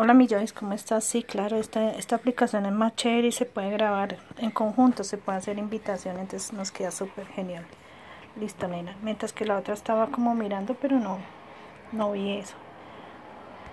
[0.00, 1.02] Hola mi Joyce, ¿cómo estás?
[1.02, 5.18] Sí, claro, esta, esta aplicación es más chévere y se puede grabar en conjunto, se
[5.18, 7.66] puede hacer invitación, entonces nos queda súper genial.
[8.38, 8.94] Listo, nena.
[9.02, 11.18] Mientras que la otra estaba como mirando, pero no,
[11.90, 12.54] no vi eso.